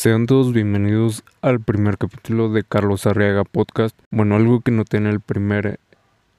[0.00, 3.94] Sean todos bienvenidos al primer capítulo de Carlos Arriaga Podcast.
[4.10, 5.78] Bueno, algo que noté en el primer,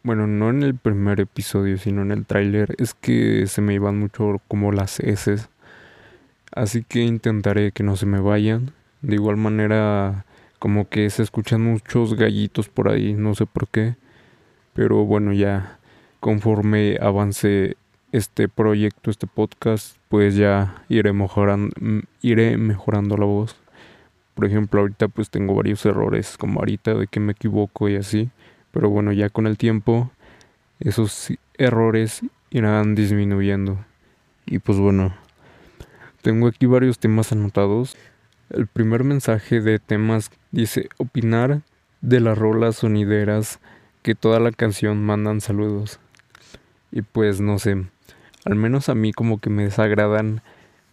[0.01, 3.99] bueno, no en el primer episodio, sino en el tráiler, es que se me iban
[3.99, 5.35] mucho como las S.
[6.55, 8.71] Así que intentaré que no se me vayan.
[9.03, 10.25] De igual manera,
[10.57, 13.95] como que se escuchan muchos gallitos por ahí, no sé por qué.
[14.73, 15.77] Pero bueno, ya
[16.19, 17.77] conforme avance
[18.11, 23.55] este proyecto, este podcast, pues ya iré mejorando, mm, iré mejorando la voz.
[24.35, 28.29] Por ejemplo, ahorita pues tengo varios errores, como ahorita de que me equivoco y así.
[28.71, 30.11] Pero bueno, ya con el tiempo
[30.79, 33.77] esos errores irán disminuyendo.
[34.45, 35.13] Y pues bueno,
[36.21, 37.95] tengo aquí varios temas anotados.
[38.49, 41.61] El primer mensaje de temas dice opinar
[42.01, 43.59] de las rolas sonideras
[44.01, 45.99] que toda la canción mandan saludos.
[46.91, 47.85] Y pues no sé,
[48.45, 50.41] al menos a mí como que me desagradan.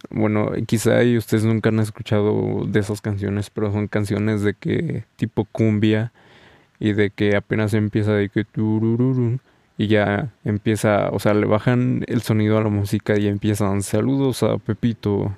[0.09, 5.45] Bueno, quizá ustedes nunca han escuchado de esas canciones, pero son canciones de que tipo
[5.45, 6.11] cumbia
[6.79, 8.45] y de que apenas empieza de que
[9.77, 14.43] y ya empieza, o sea, le bajan el sonido a la música y empiezan saludos
[14.43, 15.35] a Pepito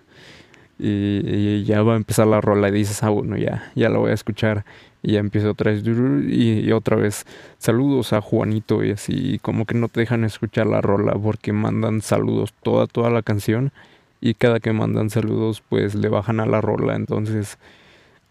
[0.80, 4.12] y, ya va a empezar la rola y dices, ah, bueno, ya, ya la voy
[4.12, 4.66] a escuchar
[5.04, 7.26] y ya empieza otra vez y, otra vez
[7.58, 12.02] saludos a Juanito y así como que no te dejan escuchar la rola porque mandan
[12.02, 13.72] saludos toda toda la canción
[14.20, 17.58] y cada que mandan saludos pues le bajan a la rola entonces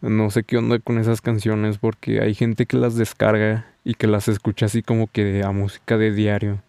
[0.00, 4.06] no sé qué onda con esas canciones porque hay gente que las descarga y que
[4.06, 6.62] las escucha así como que a música de diario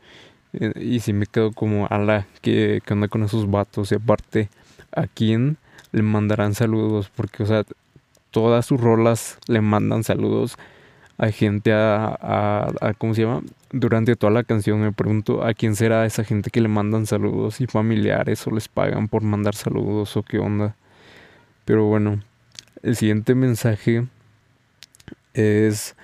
[0.53, 4.49] eh, y si me quedo como ala que, que onda con esos vatos y aparte
[4.91, 5.57] a quién
[5.91, 7.63] le mandarán saludos porque o sea
[8.31, 10.57] todas sus rolas le mandan saludos
[11.17, 12.17] a gente a,
[12.81, 13.43] a, ¿cómo se llama?
[13.71, 17.61] Durante toda la canción me pregunto a quién será esa gente que le mandan saludos
[17.61, 20.75] y familiares o les pagan por mandar saludos o qué onda.
[21.63, 22.21] Pero bueno,
[22.81, 24.07] el siguiente mensaje
[25.35, 25.95] es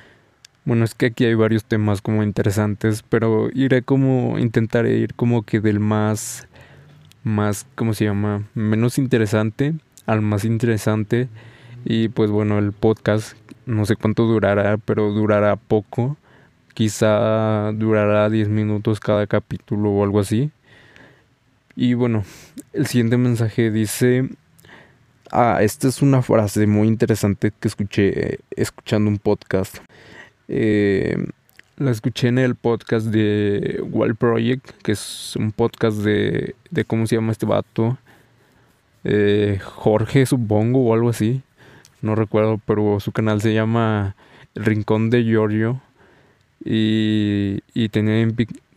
[0.65, 5.43] bueno, es que aquí hay varios temas como interesantes, pero iré como intentaré ir como
[5.43, 6.47] que del más
[7.23, 8.43] más ¿cómo se llama?
[8.53, 9.73] menos interesante
[10.05, 11.27] al más interesante
[11.85, 13.35] y pues bueno, el podcast
[13.67, 16.17] no sé cuánto durará, pero durará poco.
[16.73, 20.51] Quizá durará 10 minutos cada capítulo o algo así.
[21.75, 22.23] Y bueno,
[22.73, 24.29] el siguiente mensaje dice...
[25.29, 29.79] Ah, esta es una frase muy interesante que escuché eh, escuchando un podcast.
[30.47, 31.17] Eh,
[31.75, 37.05] la escuché en el podcast de Wall Project, que es un podcast de, de ¿cómo
[37.05, 37.97] se llama este vato?
[39.03, 41.43] Eh, Jorge, supongo, o algo así
[42.01, 44.15] no recuerdo, pero su canal se llama
[44.55, 45.81] Rincón de Giorgio.
[46.63, 48.27] Y, y tenía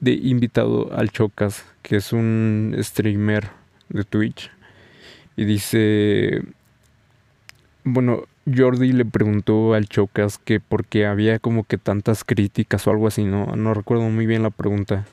[0.01, 3.49] de invitado al Chocas, que es un streamer
[3.89, 4.51] de Twitch.
[5.37, 6.43] Y dice,
[7.85, 12.91] bueno, Jordi le preguntó al Chocas que por qué había como que tantas críticas o
[12.91, 15.07] algo así, no, no recuerdo muy bien la pregunta.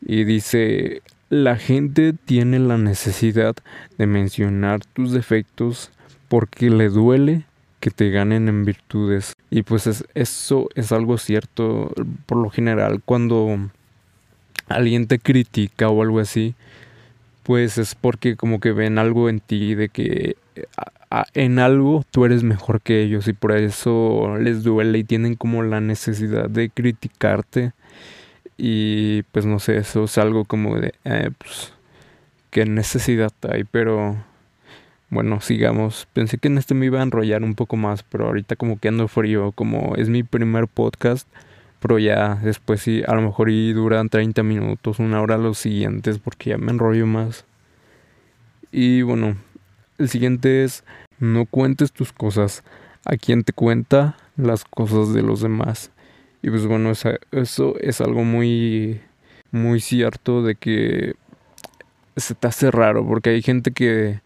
[0.00, 3.54] Y dice, la gente tiene la necesidad
[3.98, 5.90] de mencionar tus defectos
[6.30, 7.42] porque le duele
[7.80, 9.34] que te ganen en virtudes.
[9.50, 11.92] Y pues eso es algo cierto.
[12.26, 13.58] Por lo general, cuando
[14.68, 16.54] alguien te critica o algo así,
[17.42, 20.36] pues es porque como que ven algo en ti de que
[21.34, 25.64] en algo tú eres mejor que ellos y por eso les duele y tienen como
[25.64, 27.72] la necesidad de criticarte.
[28.56, 31.72] Y pues no sé, eso es algo como de, eh, pues,
[32.50, 34.29] qué necesidad hay, pero
[35.10, 36.06] bueno, sigamos.
[36.12, 38.88] Pensé que en este me iba a enrollar un poco más, pero ahorita como que
[38.88, 41.28] ando frío, como es mi primer podcast,
[41.80, 46.18] pero ya después sí, a lo mejor y duran 30 minutos, una hora los siguientes,
[46.18, 47.44] porque ya me enrollo más.
[48.70, 49.36] Y bueno,
[49.98, 50.84] el siguiente es,
[51.18, 52.62] no cuentes tus cosas
[53.04, 55.90] a quien te cuenta las cosas de los demás.
[56.42, 59.00] Y pues bueno, eso es algo muy,
[59.50, 61.14] muy cierto de que
[62.16, 64.20] se te hace raro, porque hay gente que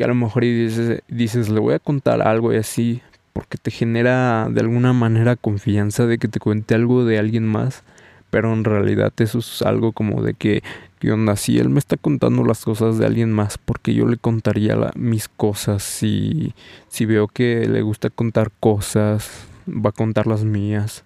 [0.00, 3.02] que a lo mejor dices, le voy a contar algo y así,
[3.34, 7.82] porque te genera de alguna manera confianza de que te cuente algo de alguien más,
[8.30, 10.62] pero en realidad eso es algo como de que,
[11.00, 11.36] ¿qué onda?
[11.36, 15.28] Si él me está contando las cosas de alguien más, porque yo le contaría mis
[15.28, 16.54] cosas, si,
[16.88, 19.28] si veo que le gusta contar cosas,
[19.68, 21.04] va a contar las mías,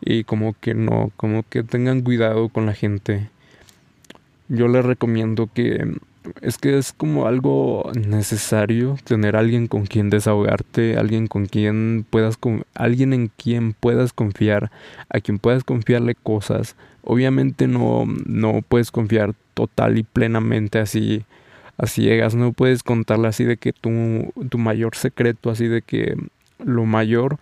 [0.00, 3.28] y como que no, como que tengan cuidado con la gente.
[4.48, 5.98] Yo le recomiendo que
[6.40, 12.38] es que es como algo necesario tener alguien con quien desahogarte, alguien con quien puedas
[12.74, 14.70] alguien en quien puedas confiar,
[15.08, 16.76] a quien puedas confiarle cosas.
[17.04, 21.24] Obviamente no no puedes confiar total y plenamente así
[21.78, 26.16] a ciegas, no puedes contarle así de que tu, tu mayor secreto, así de que
[26.58, 27.38] lo mayor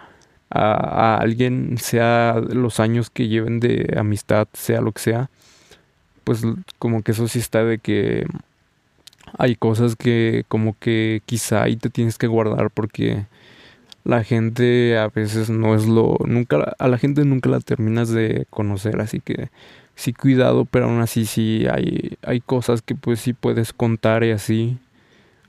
[0.51, 5.31] a, alguien, sea los años que lleven de amistad, sea lo que sea,
[6.25, 6.43] pues
[6.79, 8.27] como que eso sí está de que
[9.39, 13.27] hay cosas que como que quizá ahí te tienes que guardar porque
[14.05, 18.47] la gente a veces no es lo nunca a la gente nunca la terminas de
[18.51, 19.51] conocer así que
[19.95, 24.31] sí cuidado pero aún así sí hay hay cosas que pues sí puedes contar y
[24.33, 24.79] así.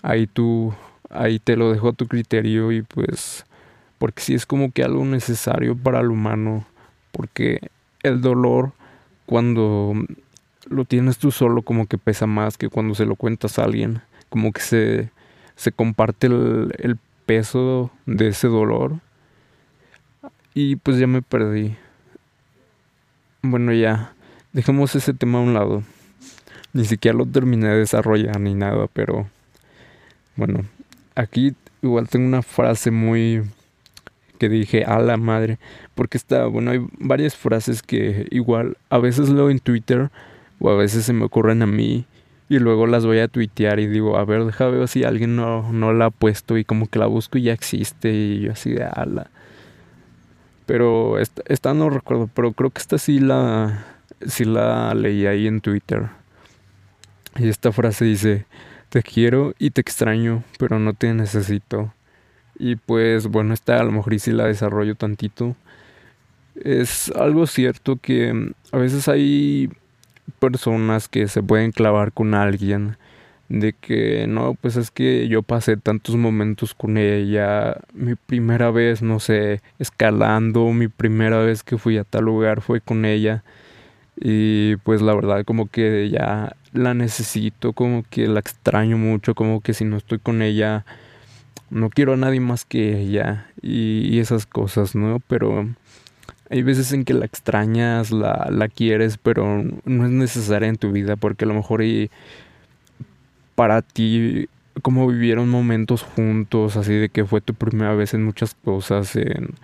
[0.03, 0.73] Ahí tú
[1.09, 3.45] ahí te lo dejo a tu criterio y pues
[3.97, 6.65] porque sí es como que algo necesario para el humano
[7.11, 7.69] porque
[8.03, 8.73] el dolor
[9.25, 9.93] cuando
[10.71, 14.01] lo tienes tú solo como que pesa más que cuando se lo cuentas a alguien
[14.29, 15.11] como que se
[15.61, 16.97] se comparte el, el
[17.27, 18.99] peso de ese dolor.
[20.55, 21.75] Y pues ya me perdí.
[23.43, 24.13] Bueno, ya,
[24.53, 25.83] dejemos ese tema a un lado.
[26.73, 29.29] Ni siquiera lo terminé de desarrollar ni nada, pero
[30.35, 30.65] bueno,
[31.13, 31.53] aquí
[31.83, 33.43] igual tengo una frase muy
[34.39, 35.59] que dije a la madre,
[35.93, 40.09] porque está, bueno, hay varias frases que igual a veces leo en Twitter
[40.61, 42.05] o a veces se me ocurren a mí
[42.47, 45.71] y luego las voy a tuitear y digo, a ver, deja ver si alguien no,
[45.71, 48.71] no la ha puesto y como que la busco y ya existe y yo así
[48.71, 49.29] de ala.
[50.65, 53.85] Pero esta, no recuerdo, pero creo que esta sí la,
[54.27, 56.09] sí la leí ahí en Twitter.
[57.37, 58.45] Y esta frase dice,
[58.89, 61.93] te quiero y te extraño, pero no te necesito.
[62.59, 65.55] Y pues bueno, esta a lo mejor sí la desarrollo tantito.
[66.55, 69.69] Es algo cierto que a veces hay
[70.31, 72.97] personas que se pueden clavar con alguien
[73.49, 79.01] de que no, pues es que yo pasé tantos momentos con ella, mi primera vez,
[79.01, 83.43] no sé, escalando, mi primera vez que fui a tal lugar fue con ella
[84.15, 89.61] y pues la verdad como que ya la necesito, como que la extraño mucho, como
[89.61, 90.85] que si no estoy con ella
[91.71, 95.19] no quiero a nadie más que ella y, esas cosas, ¿no?
[95.27, 95.69] Pero
[96.51, 100.91] hay veces en que la extrañas, la, la quieres, pero no es necesaria en tu
[100.91, 102.11] vida porque a lo mejor y
[103.55, 104.49] para ti
[104.81, 109.55] como vivieron momentos juntos, así de que fue tu primera vez en muchas cosas, en,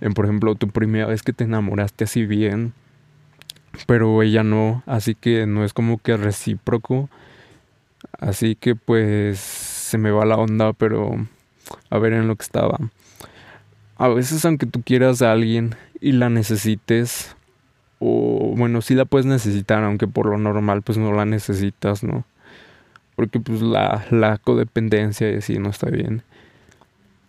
[0.00, 2.72] en por ejemplo tu primera vez que te enamoraste así bien,
[3.86, 7.10] pero ella no, así que no es como que recíproco,
[8.18, 11.26] así que pues se me va la onda, pero
[11.90, 12.78] a ver en lo que estaba.
[13.96, 17.36] A veces aunque tú quieras a alguien y la necesites,
[17.98, 22.24] o bueno, sí la puedes necesitar, aunque por lo normal pues no la necesitas, ¿no?
[23.16, 26.22] Porque pues la, la codependencia y así no está bien.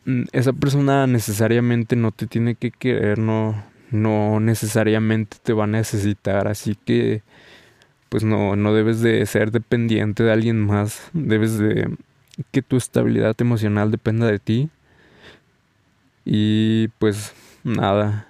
[0.05, 5.67] Mm, esa persona necesariamente no te tiene que querer, no, no necesariamente te va a
[5.67, 7.23] necesitar, así que
[8.09, 11.89] pues no, no debes de ser dependiente de alguien más, debes de
[12.51, 14.69] que tu estabilidad emocional dependa de ti.
[16.25, 17.33] Y pues
[17.63, 18.27] nada,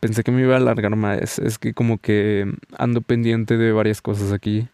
[0.00, 1.38] pensé que me iba a alargar más.
[1.38, 4.68] Es que como que ando pendiente de varias cosas aquí.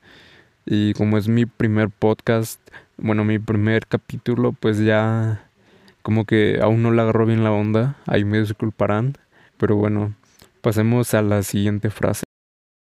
[0.66, 2.60] Y como es mi primer podcast,
[2.96, 5.48] bueno, mi primer capítulo, pues ya
[6.02, 7.96] como que aún no le agarro bien la onda.
[8.06, 9.14] Ahí me disculparán.
[9.56, 10.14] Pero bueno,
[10.60, 12.24] pasemos a la siguiente frase.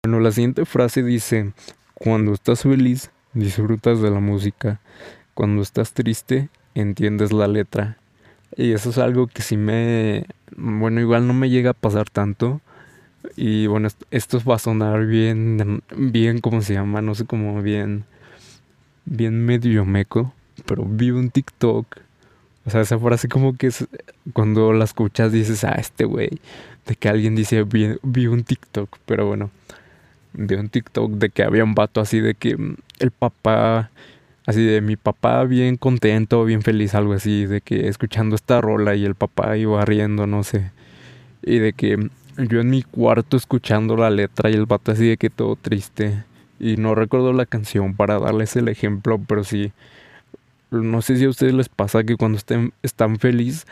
[0.05, 1.53] Bueno, la siguiente frase dice,
[1.95, 4.81] cuando estás feliz, disfrutas de la música.
[5.35, 7.98] Cuando estás triste, entiendes la letra.
[8.59, 10.27] Y eso es algo que sí me...
[10.57, 12.61] Bueno, igual no me llega a pasar tanto.
[13.37, 17.01] Y bueno, esto va a sonar bien, bien, ¿cómo se llama?
[17.01, 18.05] No sé cómo, bien,
[19.05, 20.35] bien medio meco.
[20.67, 21.99] Pero vi un TikTok.
[22.67, 23.87] O sea, esa frase como que es,
[24.33, 26.41] cuando la escuchas dices, ah, este güey.
[26.85, 28.99] De que alguien dice, vi, vi un TikTok.
[29.07, 29.53] Pero bueno,
[30.33, 32.57] vi un TikTok de que había un vato así de que
[32.99, 33.91] el papá
[34.49, 38.95] así de mi papá bien contento, bien feliz, algo así, de que escuchando esta rola
[38.95, 40.71] y el papá iba riendo, no sé.
[41.43, 45.19] Y de que yo en mi cuarto escuchando la letra y el vato así de
[45.19, 46.25] que todo triste.
[46.59, 49.73] Y no recuerdo la canción para darles el ejemplo, pero sí.
[50.71, 53.67] No sé si a ustedes les pasa que cuando estén, están felices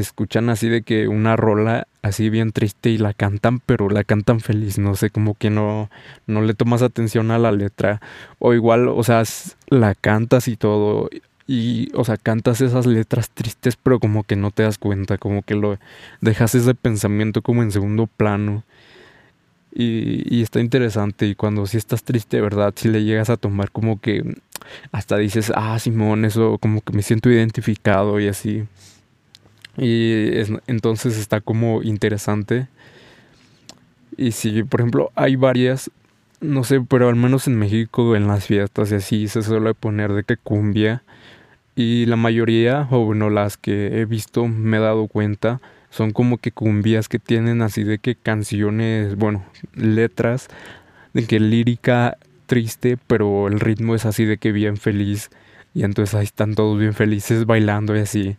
[0.00, 4.40] escuchan así de que una rola así bien triste y la cantan, pero la cantan
[4.40, 5.90] feliz, no sé, como que no,
[6.26, 8.00] no le tomas atención a la letra.
[8.38, 9.22] O igual, o sea,
[9.68, 11.08] la cantas y todo.
[11.46, 15.42] Y, o sea, cantas esas letras tristes, pero como que no te das cuenta, como
[15.42, 15.78] que lo
[16.20, 18.64] dejas ese pensamiento como en segundo plano.
[19.74, 21.26] Y, y está interesante.
[21.26, 22.74] Y cuando si estás triste, ¿verdad?
[22.76, 24.36] Si le llegas a tomar como que
[24.92, 28.64] hasta dices, ah, Simón, eso como que me siento identificado y así.
[29.78, 30.30] Y
[30.66, 32.68] entonces está como interesante.
[34.16, 35.90] Y si, por ejemplo, hay varias,
[36.40, 40.12] no sé, pero al menos en México en las fiestas y así se suele poner
[40.12, 41.02] de que cumbia.
[41.74, 46.38] Y la mayoría, o bueno, las que he visto, me he dado cuenta, son como
[46.38, 50.48] que cumbias que tienen así de que canciones, bueno, letras,
[51.12, 52.16] de que lírica
[52.46, 55.30] triste, pero el ritmo es así de que bien feliz.
[55.74, 58.36] Y entonces ahí están todos bien felices bailando y así.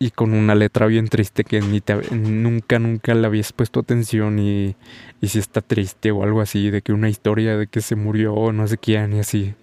[0.00, 4.76] Y con una letra bien triste que ni nunca, nunca le habías puesto atención y,
[5.20, 8.34] y si está triste o algo así, de que una historia de que se murió
[8.34, 9.54] o no sé quién y así.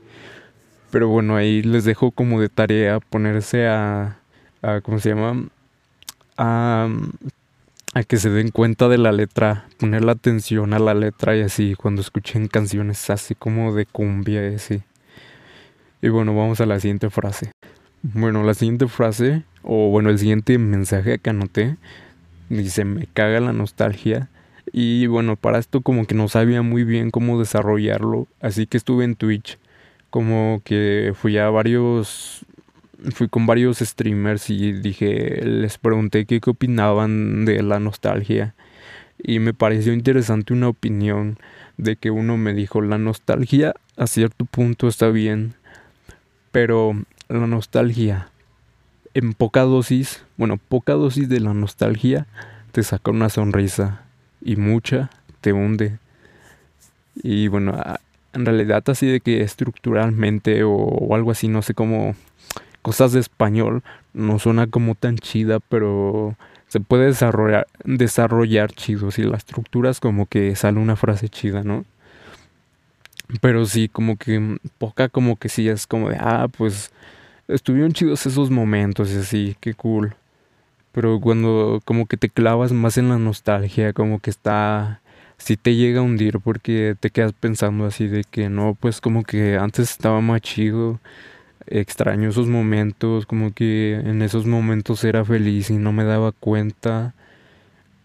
[0.92, 4.20] Pero bueno, ahí les dejo como de tarea ponerse a,
[4.62, 5.48] a ¿cómo se llama?
[6.38, 6.89] A,
[7.94, 11.42] a que se den cuenta de la letra, poner la atención a la letra y
[11.42, 14.84] así cuando escuchen canciones así como de cumbia y así.
[16.01, 17.51] Y bueno, vamos a la siguiente frase.
[18.14, 21.76] Bueno, la siguiente frase, o bueno, el siguiente mensaje que anoté,
[22.50, 24.30] dice, me caga la nostalgia.
[24.72, 29.06] Y bueno, para esto como que no sabía muy bien cómo desarrollarlo, así que estuve
[29.06, 29.58] en Twitch,
[30.12, 32.46] como que fui a varios,
[33.12, 38.54] fui con varios streamers y dije, les pregunté qué, qué opinaban de la nostalgia.
[39.18, 41.40] Y me pareció interesante una opinión
[41.78, 45.56] de que uno me dijo, la nostalgia a cierto punto está bien,
[46.52, 46.96] pero
[47.29, 48.29] la nostalgia,
[49.13, 52.27] en poca dosis, bueno, poca dosis de la nostalgia
[52.72, 54.01] te saca una sonrisa
[54.41, 55.10] y mucha
[55.41, 55.98] te hunde.
[57.15, 57.82] Y bueno,
[58.34, 62.15] en realidad así de que estructuralmente o, algo así, no sé cómo,
[62.82, 63.82] cosas de español,
[64.13, 66.36] no suena como tan chida, pero
[66.67, 69.12] se puede desarrollar, desarrollar chido.
[69.12, 71.86] Si la estructura es como que sale una frase chida, ¿no?
[73.41, 76.91] Pero sí, como que mm, poca, como que sí es como de, ah, pues
[77.48, 80.16] estuvieron chidos esos momentos y así, qué cool.
[80.92, 85.02] Pero cuando como que te clavas más en la nostalgia, como que está,
[85.38, 89.24] sí te llega a hundir porque te quedas pensando así de que no, pues como
[89.24, 91.00] que antes estaba más chido,
[91.68, 97.14] extraño esos momentos, como que en esos momentos era feliz y no me daba cuenta,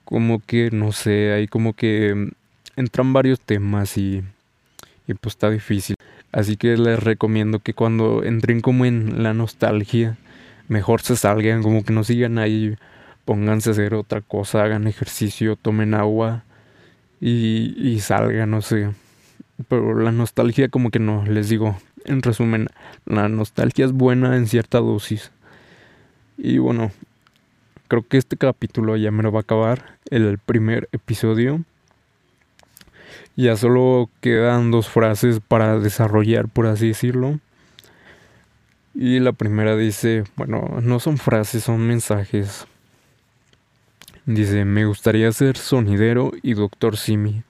[0.04, 2.30] como que no sé, ahí como que mm,
[2.76, 4.22] entran varios temas y
[5.10, 5.96] y pues está difícil.
[6.32, 10.16] Así que les recomiendo que cuando entren como en la nostalgia,
[10.68, 12.76] mejor se salgan, como que no sigan ahí,
[13.24, 16.44] pónganse a hacer otra cosa, hagan ejercicio, tomen agua
[17.20, 18.90] y, y salgan, no sé.
[19.68, 22.68] Pero la nostalgia como que no, les digo, en resumen,
[23.06, 25.32] la nostalgia es buena en cierta dosis.
[26.38, 26.92] Y bueno,
[27.88, 31.62] creo que este capítulo ya me lo va a acabar, el primer episodio.
[33.36, 37.38] Ya solo quedan dos frases para desarrollar, por así decirlo.
[38.94, 42.66] Y la primera dice, bueno, no son frases, son mensajes.
[44.26, 47.42] Dice, me gustaría ser sonidero y doctor Simi.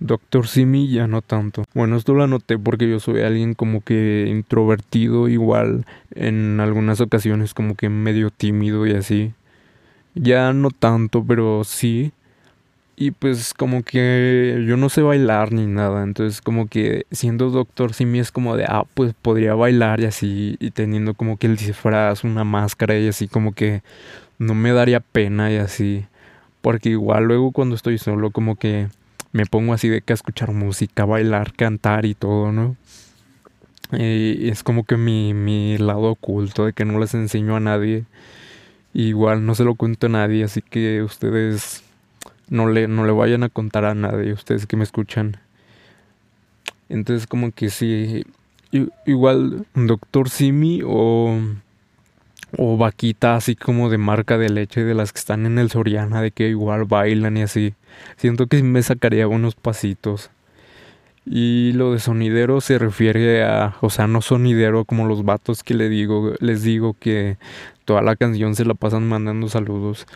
[0.00, 1.64] Doctor Simi ya no tanto.
[1.74, 7.52] Bueno, esto lo anoté porque yo soy alguien como que introvertido, igual en algunas ocasiones
[7.52, 9.34] como que medio tímido y así.
[10.14, 12.12] Ya no tanto, pero sí.
[13.00, 17.94] Y pues como que yo no sé bailar ni nada, entonces como que siendo doctor
[17.94, 21.56] Simi es como de, ah, pues podría bailar y así, y teniendo como que el
[21.56, 23.82] disfraz, una máscara y así como que
[24.38, 26.04] no me daría pena y así,
[26.60, 28.88] porque igual luego cuando estoy solo como que
[29.32, 32.76] me pongo así de que a escuchar música, bailar, cantar y todo, ¿no?
[33.92, 38.04] Y es como que mi, mi lado oculto de que no les enseño a nadie.
[38.92, 41.82] igual no se lo cuento a nadie, así que ustedes
[42.50, 45.38] no le, no le vayan a contar a nadie, ustedes que me escuchan.
[46.88, 48.26] Entonces como que sí,
[49.06, 51.38] igual Doctor Simi o,
[52.58, 56.20] o vaquita así como de marca de leche de las que están en el Soriana,
[56.20, 57.74] de que igual bailan y así.
[58.16, 60.30] Siento que me sacaría unos pasitos.
[61.24, 65.74] Y lo de sonidero se refiere a, o sea, no sonidero como los vatos que
[65.74, 67.36] le digo, les digo que
[67.84, 70.06] toda la canción se la pasan mandando saludos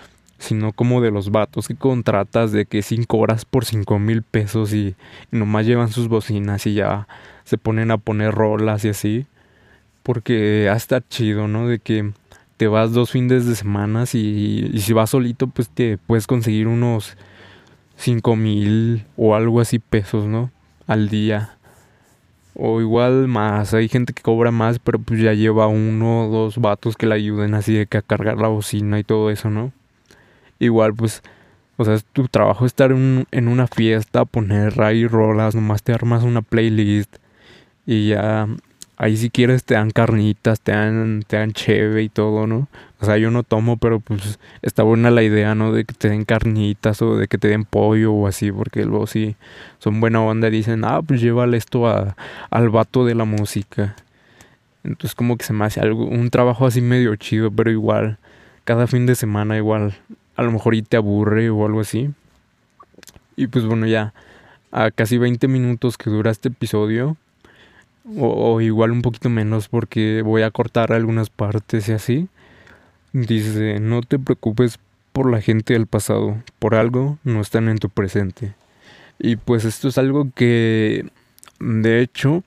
[0.45, 4.73] sino como de los vatos que contratas de que cinco horas por cinco mil pesos
[4.73, 4.95] y,
[5.31, 7.09] nomás llevan sus bocinas y ya
[7.45, 9.27] se ponen a poner rolas y así.
[10.03, 11.69] Porque hasta chido, ¿no?
[11.69, 12.13] De que
[12.57, 16.69] te vas dos fines de semana y, y si vas solito pues te puedes conseguir
[16.69, 17.17] unos
[17.97, 20.51] cinco mil o algo así pesos, ¿no?
[20.87, 21.57] Al día.
[22.57, 26.59] O igual más, hay gente que cobra más, pero pues ya lleva uno o dos
[26.59, 29.73] vatos que le ayuden así de que a cargar la bocina y todo eso, ¿no?
[30.59, 31.23] Igual pues,
[31.77, 35.93] o sea, es tu trabajo estar en, en una fiesta, poner ahí rolas, nomás te
[35.93, 37.17] armas una playlist
[37.87, 38.47] y ya
[38.97, 42.69] ahí si quieres te dan carnitas, te dan, te dan cheve y todo, ¿no?
[43.01, 45.73] O sea, yo no tomo, pero pues está buena la idea, ¿no?
[45.73, 49.07] De que te den carnitas o de que te den pollo o así, porque luego
[49.07, 49.37] sí
[49.79, 52.17] son buena onda y dicen, ah, pues llévale esto a,
[52.51, 53.97] al vato de la música.
[54.85, 58.19] Entonces como que se me hace algo, un trabajo así medio chido, pero igual,
[58.65, 59.95] cada fin de semana igual,
[60.37, 62.11] a lo mejor y te aburre o algo así.
[63.37, 64.15] Y pues bueno, ya
[64.73, 67.17] a casi 20 minutos que dura este episodio,
[68.19, 72.29] o, igual un poquito menos porque voy a cortar algunas partes y así.
[73.13, 74.79] Dice, no te preocupes
[75.13, 78.55] por la gente del pasado, por algo no están en tu presente.
[79.19, 81.09] Y pues esto es algo que,
[81.61, 82.43] de hecho,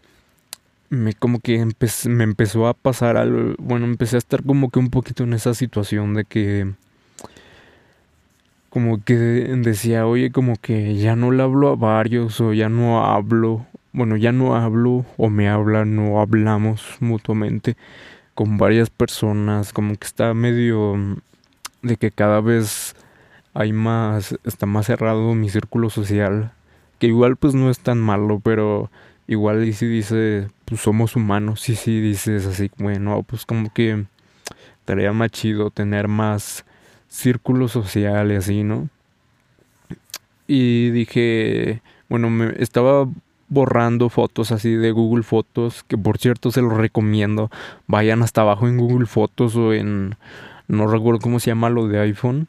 [0.89, 1.65] me como que
[2.05, 5.53] me empezó a pasar algo, bueno, empecé a estar como que un poquito en esa
[5.53, 6.73] situación de que
[8.69, 13.05] como que decía, oye, como que ya no le hablo a varios o ya no
[13.05, 17.75] hablo, bueno, ya no hablo o me hablan no hablamos mutuamente
[18.35, 20.95] con varias personas, como que está medio
[21.81, 22.95] de que cada vez
[23.55, 26.51] hay más, está más cerrado mi círculo social,
[26.99, 28.91] que igual pues no es tan malo, pero
[29.25, 34.05] igual y si dice, pues somos humanos, y si dices así, bueno, pues como que
[34.79, 36.63] estaría más chido tener más
[37.07, 38.89] círculo social y así, ¿no?
[40.47, 43.07] Y dije, bueno, me estaba
[43.49, 47.49] borrando fotos así de Google Fotos, que por cierto se los recomiendo.
[47.87, 50.15] Vayan hasta abajo en Google Fotos o en,
[50.67, 52.47] no recuerdo cómo se llama lo de iPhone,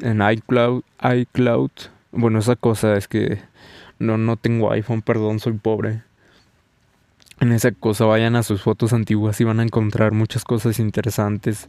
[0.00, 1.70] en iCloud, iCloud.
[2.12, 3.40] Bueno, esa cosa es que
[3.98, 6.02] no, no tengo iPhone, perdón, soy pobre.
[7.40, 11.68] En esa cosa vayan a sus fotos antiguas y van a encontrar muchas cosas interesantes.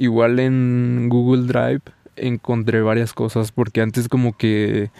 [0.00, 1.82] Igual en Google Drive
[2.16, 4.90] encontré varias cosas porque antes como que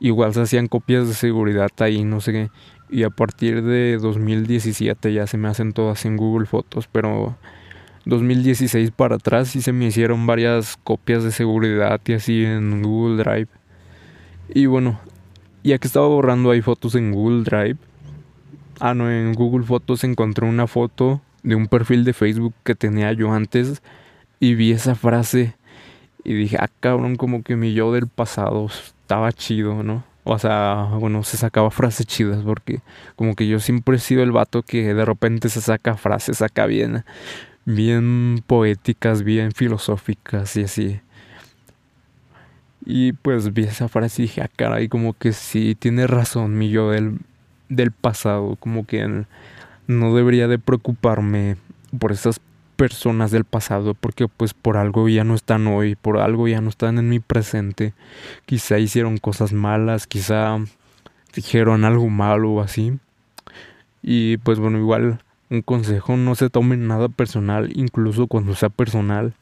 [0.00, 2.50] igual se hacían copias de seguridad ahí, no sé qué.
[2.90, 7.36] Y a partir de 2017 ya se me hacen todas en Google Fotos, pero
[8.06, 13.22] 2016 para atrás sí se me hicieron varias copias de seguridad y así en Google
[13.22, 13.48] Drive.
[14.52, 14.98] Y bueno,
[15.62, 17.76] ya que estaba borrando ahí fotos en Google Drive,
[18.80, 23.12] ah no, en Google Fotos encontré una foto de un perfil de Facebook que tenía
[23.12, 23.80] yo antes
[24.40, 25.54] y vi esa frase
[26.24, 30.04] y dije, ah cabrón, como que mi yo del pasado estaba chido, ¿no?
[30.24, 32.80] O sea, bueno, se sacaba frases chidas porque
[33.16, 36.66] como que yo siempre he sido el vato que de repente se saca frases acá
[36.66, 37.04] bien,
[37.64, 41.00] bien poéticas, bien filosóficas y así.
[42.84, 46.70] Y pues vi esa frase y dije, ah, caray, como que sí, tiene razón mi
[46.70, 47.18] yo del,
[47.68, 49.24] del pasado, como que
[49.86, 51.56] no debería de preocuparme
[51.98, 52.40] por esas
[52.80, 56.70] personas del pasado porque pues por algo ya no están hoy, por algo ya no
[56.70, 57.92] están en mi presente.
[58.46, 60.56] Quizá hicieron cosas malas, quizá
[61.34, 62.98] dijeron algo malo o así.
[64.02, 69.34] Y pues bueno, igual un consejo, no se tomen nada personal, incluso cuando sea personal.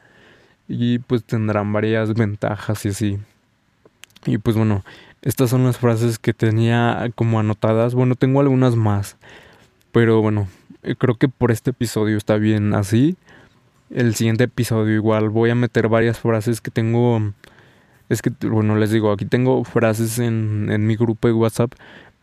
[0.66, 3.18] Y pues tendrán varias ventajas y así.
[4.27, 4.85] Y pues bueno,
[5.22, 7.94] estas son las frases que tenía como anotadas.
[7.94, 9.16] Bueno, tengo algunas más.
[9.92, 10.48] Pero bueno,
[10.99, 13.17] creo que por este episodio está bien así
[13.91, 17.33] el siguiente episodio igual voy a meter varias frases que tengo.
[18.09, 21.73] Es que, bueno, les digo, aquí tengo frases en, en mi grupo de WhatsApp,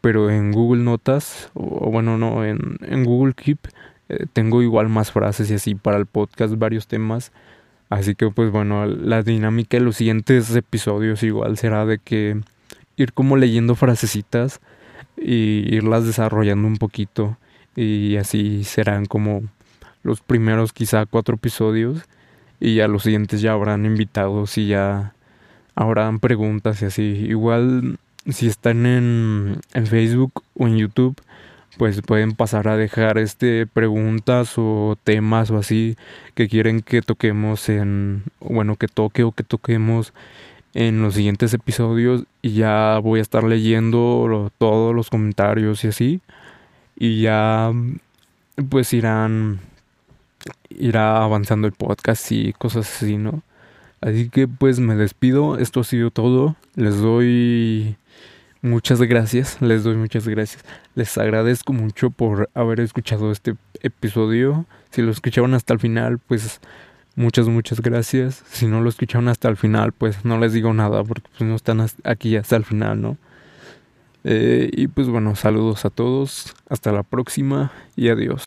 [0.01, 3.59] pero en Google Notas, o, bueno, no, en, en Google Keep,
[4.09, 7.31] eh, tengo igual más frases y así para el podcast, varios temas.
[7.89, 12.41] Así que, pues bueno, la dinámica de los siguientes episodios igual será de que
[12.97, 14.59] ir como leyendo frasecitas
[15.17, 17.37] y irlas desarrollando un poquito.
[17.75, 19.43] Y así serán como
[20.03, 22.03] los primeros quizá cuatro episodios
[22.59, 25.13] y ya los siguientes ya habrán invitados y ya
[25.75, 27.03] habrán preguntas y así.
[27.27, 27.97] Igual
[28.29, 31.15] si están en, en Facebook o en YouTube,
[31.77, 35.97] pues pueden pasar a dejar este preguntas o temas o así
[36.33, 40.13] que quieren que toquemos en bueno que toque o que toquemos
[40.73, 46.21] en los siguientes episodios y ya voy a estar leyendo todos los comentarios y así
[46.95, 47.71] y ya
[48.69, 49.59] pues irán
[50.69, 53.43] irá avanzando el podcast y cosas así, ¿no?
[54.01, 57.95] Así que pues me despido, esto ha sido todo, les doy
[58.61, 60.63] muchas gracias, les doy muchas gracias,
[60.95, 66.61] les agradezco mucho por haber escuchado este episodio, si lo escucharon hasta el final pues
[67.15, 71.03] muchas muchas gracias, si no lo escucharon hasta el final pues no les digo nada
[71.03, 73.17] porque pues no están aquí hasta el final, ¿no?
[74.27, 78.43] Eh, y pues bueno, saludos a todos, hasta la próxima y adiós.